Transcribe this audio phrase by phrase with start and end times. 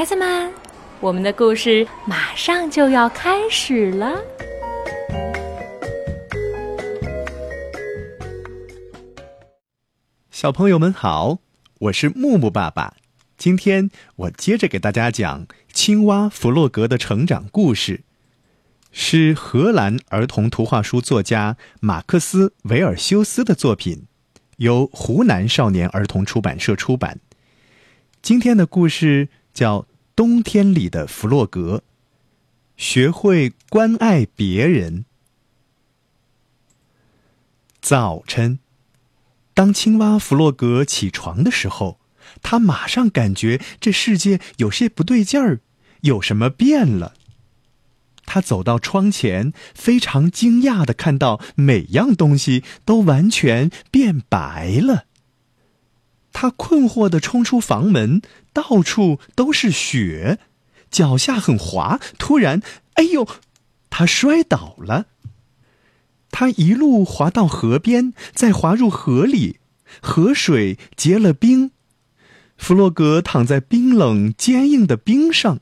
[0.00, 0.50] 孩子们，
[0.98, 4.18] 我们的故事马上就要开始了。
[10.30, 11.40] 小朋友们好，
[11.80, 12.94] 我是木木爸爸。
[13.36, 18.04] 今天我接着给大家讲青蛙弗洛格的成长故事，
[18.90, 24.06] 是荷兰儿童图画书作家马克思·维尔修斯的作品，
[24.56, 27.20] 由湖南少年儿童出版社出版。
[28.22, 29.80] 今天的故事叫
[30.20, 31.78] 《冬天里的弗洛格》，
[32.76, 35.06] 学会关爱别人。
[37.80, 38.58] 早晨，
[39.54, 41.98] 当青蛙弗洛格起床的时候，
[42.42, 45.60] 他马上感觉这世界有些不对劲儿，
[46.02, 47.14] 有什么变了。
[48.26, 55.06] 他走到窗前，非常惊讶的看到每样东西都完全变白了。
[56.32, 60.38] 他困惑地冲出房门，到处都是雪，
[60.90, 62.00] 脚下很滑。
[62.18, 62.62] 突然，
[62.94, 63.26] 哎呦，
[63.90, 65.06] 他摔倒了。
[66.30, 69.58] 他一路滑到河边，再滑入河里，
[70.00, 71.72] 河水结了冰。
[72.56, 75.60] 弗洛格躺在冰冷坚硬的冰上，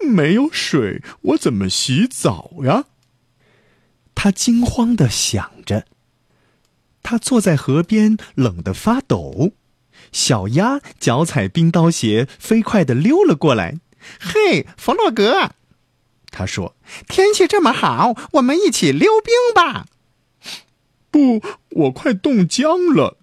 [0.00, 2.86] 没有水，我怎么洗澡呀？
[4.14, 5.84] 他惊慌地想着。
[7.02, 9.52] 他坐在河边，冷得发抖。
[10.12, 13.78] 小鸭脚踩冰刀鞋，飞快地溜了过来。
[14.20, 15.52] “嘿，弗洛格！”
[16.30, 16.76] 他说
[17.08, 19.86] ，“天气这么好，我们一起溜冰吧。
[21.10, 23.16] ”“不，我快冻僵了。”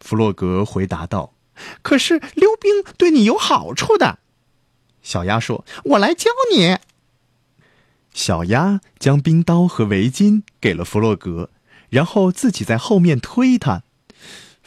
[0.00, 1.34] 弗洛格回答道。
[1.82, 4.18] “可是溜冰对你有好处的。”
[5.02, 6.78] 小鸭说，“我来教你。”
[8.12, 11.50] 小鸭将冰刀和围巾给了弗洛格，
[11.90, 13.82] 然后自己在后面推他。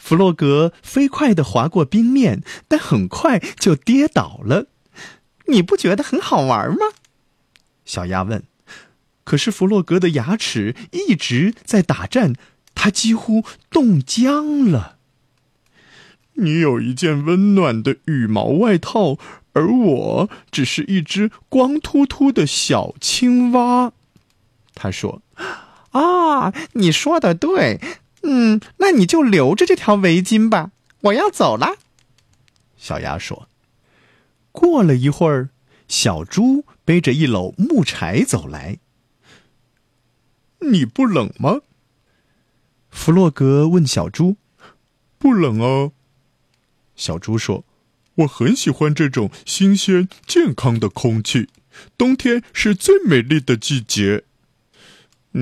[0.08, 4.68] 弗洛格飞快地滑过冰面，但很快就跌倒了。
[5.48, 6.78] 你不觉得很好玩吗？
[7.84, 8.42] 小鸭问。
[9.24, 12.32] 可是弗洛格的牙齿一直在打颤，
[12.74, 14.96] 他几乎冻僵了。
[16.32, 19.18] 你有一件温暖的羽毛外套，
[19.52, 23.92] 而我只是一只光秃秃的小青蛙。
[24.74, 25.20] 他说
[25.92, 27.78] ：“啊，你说的对。”
[28.22, 30.72] 嗯，那你就留着这条围巾吧。
[31.02, 31.76] 我要走了。
[32.76, 33.48] 小鸭说。
[34.50, 35.50] 过了一会儿，
[35.86, 38.78] 小猪背着一篓木柴走来。
[40.60, 41.60] 你不冷吗？
[42.90, 44.36] 弗洛格问小猪。
[45.18, 45.92] 不冷啊。
[46.96, 47.64] 小猪说
[48.16, 51.48] ：“我很喜欢这种新鲜、健康的空气。
[51.96, 54.24] 冬天是最美丽的季节。”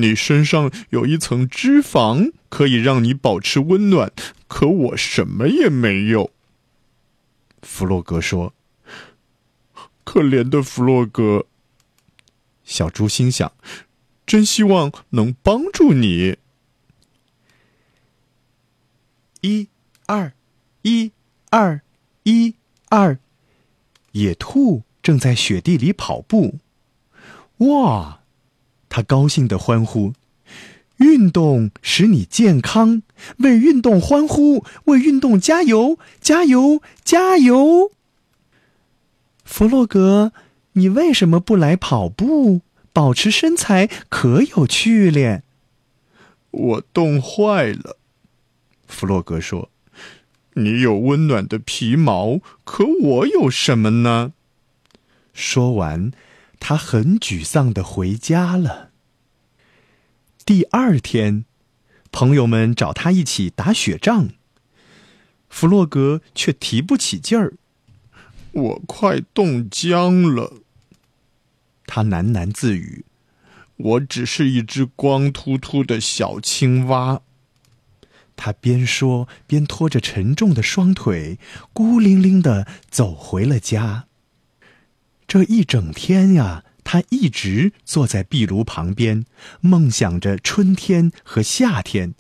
[0.01, 4.13] 你身上有一层脂肪，可以让你保持温暖，
[4.49, 6.31] 可我什么也没有。
[7.63, 8.55] 弗洛格说
[10.05, 11.47] ：“可怜的弗洛格。”
[12.65, 13.53] 小猪心想
[14.27, 16.39] ：“真希望能帮助你。”
[19.43, 19.69] 一、
[20.07, 20.33] 二、
[20.83, 21.13] 一、
[21.51, 21.81] 二、
[22.25, 22.55] 一、
[22.89, 23.19] 二，
[24.13, 26.59] 野兔正在雪地里跑步。
[27.59, 28.21] 哇！
[28.97, 30.15] 他高兴地欢呼
[30.97, 33.03] ：“运动使你健康，
[33.41, 37.93] 为运动欢呼，为运动加油，加油，加油！”
[39.45, 40.33] 弗洛格，
[40.73, 42.63] 你为什么不来跑步？
[42.95, 45.43] 保持身材可有趣咧。
[46.51, 47.99] 我冻坏了，
[48.87, 49.69] 弗洛格说
[50.57, 54.33] ：“你有温暖的皮毛，可我有什么呢？”
[55.35, 56.13] 说完。
[56.59, 58.91] 他很沮丧的回家了。
[60.45, 61.45] 第二天，
[62.13, 64.31] 朋友们找他一起打雪仗，
[65.49, 67.55] 弗洛格却提不起劲儿。
[68.53, 70.55] 我快冻僵了，
[71.87, 73.05] 他喃喃自语
[73.77, 77.21] ：“我只是一只光秃秃的小青蛙。”
[78.35, 81.39] 他边说边拖着沉重的双腿，
[81.73, 84.06] 孤零零的走回了家。
[85.27, 89.25] 这一整天呀，他一直坐在壁炉旁边，
[89.61, 92.15] 梦想着春天和夏天。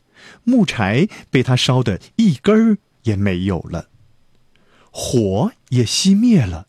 [0.45, 3.89] 木柴被他烧得一根儿也没有了，
[4.91, 6.67] 火也熄灭了。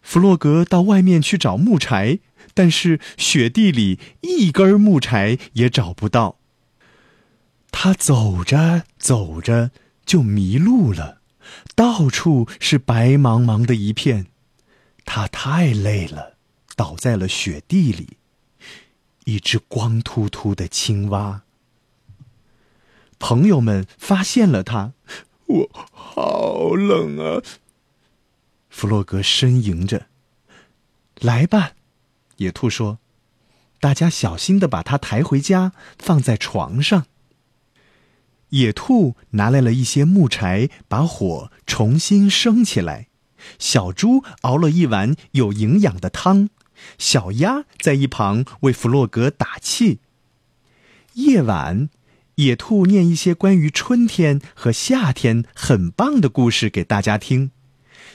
[0.00, 2.20] 弗洛格到外面去找木柴，
[2.54, 6.38] 但是雪地里一根木柴也找不到。
[7.70, 9.70] 他走着走着
[10.04, 11.22] 就迷路了，
[11.74, 14.26] 到处是白茫茫的一片。
[15.04, 16.36] 他太累了，
[16.76, 18.16] 倒在了雪地里。
[19.24, 21.42] 一只光秃秃的青蛙。
[23.20, 24.94] 朋友们发现了他，
[25.46, 27.40] 我好冷啊！
[28.68, 30.06] 弗洛格呻吟着。
[31.20, 31.74] 来吧，
[32.38, 32.98] 野兔说
[33.78, 37.06] ：“大家小心的把它抬回家，放在床上。”
[38.50, 43.06] 野兔拿来了一些木柴，把火重新升起来。
[43.58, 46.48] 小猪熬了一碗有营养的汤，
[46.98, 50.00] 小鸭在一旁为弗洛格打气。
[51.14, 51.88] 夜晚，
[52.36, 57.50] 野兔念一些关于春天和夏天很棒的故事给大家听。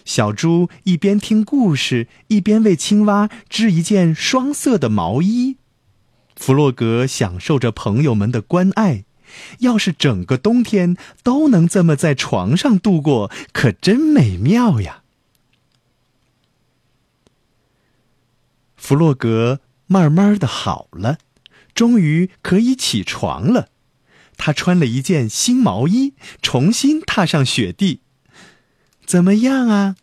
[0.05, 5.57] 小猪一边听故事，一边为青蛙织一件双色的毛衣。
[6.35, 9.03] 弗洛格享受着朋友们的关爱。
[9.59, 15.03] 要是整个冬天都能这么在床上度过，可真美妙呀！
[18.87, 21.17] 弗洛格慢慢的好了，
[21.75, 23.67] 终于可以起床了。
[24.37, 27.99] 他穿了一件新毛衣，重新踏上雪地。
[29.05, 29.97] 怎么样啊？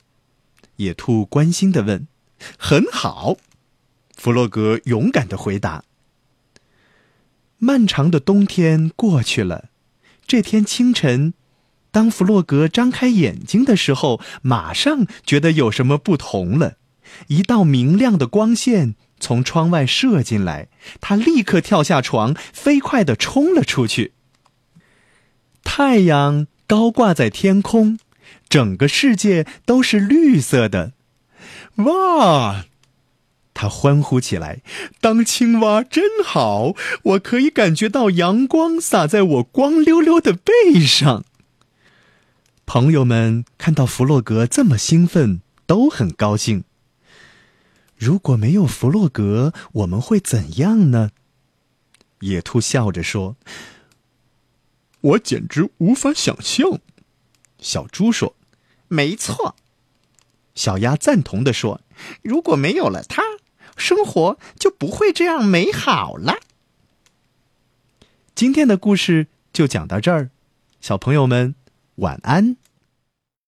[0.76, 2.06] 野兔关心的问。
[2.58, 3.38] 很好，
[4.14, 5.84] 弗洛格勇敢的回答。
[7.56, 9.70] 漫长的冬天过去了，
[10.26, 11.32] 这天清晨，
[11.90, 16.76] 当弗洛格张开眼睛的时候，马上觉得有什么不同了。
[17.28, 20.68] 一道明亮的光线从窗外射进来，
[21.00, 24.12] 他立刻跳下床，飞快的冲了出去。
[25.62, 27.98] 太阳高挂在天空。
[28.48, 30.92] 整个世界都是绿色的，
[31.76, 32.64] 哇！
[33.52, 34.62] 他欢呼起来
[35.00, 41.24] ：“当青蛙真好，我可以感觉到阳光洒在我光溜溜的背上。”
[42.66, 46.64] 朋友们看到弗洛格这么兴奋，都很高兴。
[48.04, 51.10] 如果没有弗洛格，我们会怎样呢？
[52.20, 53.34] 野兔笑着说
[55.00, 56.80] ：“我简直无法想象。”
[57.58, 58.36] 小猪说。
[58.88, 59.56] 没错，
[60.54, 61.80] 小鸭赞同的说
[62.20, 63.22] ：“如果没有了它，
[63.74, 66.40] 生活就不会这样美好了。”
[68.36, 70.28] 今天的故事就讲到这儿，
[70.82, 71.54] 小朋友们
[71.96, 72.58] 晚安。